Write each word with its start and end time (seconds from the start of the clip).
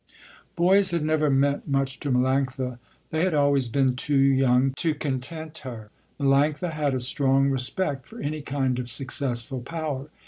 Boys 0.55 0.89
had 0.89 1.05
never 1.05 1.29
meant 1.29 1.67
much 1.67 1.99
to 1.99 2.09
Melanctha. 2.09 2.79
They 3.11 3.23
had 3.23 3.35
always 3.35 3.67
been 3.67 3.95
too 3.95 4.17
young 4.17 4.71
to 4.77 4.95
content 4.95 5.59
her. 5.59 5.91
Melanctha 6.19 6.73
had 6.73 6.95
a 6.95 6.99
strong 6.99 7.51
respect 7.51 8.07
for 8.07 8.19
any 8.19 8.41
kind 8.41 8.79
of 8.79 8.89
successful 8.89 9.61
power. 9.61 10.07